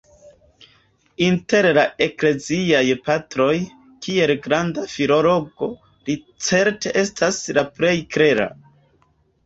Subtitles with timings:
[1.25, 3.53] Inter la Ekleziaj Patroj,
[4.07, 5.73] kiel granda filologo,
[6.09, 6.19] li
[6.51, 8.55] certe estas la plej klera.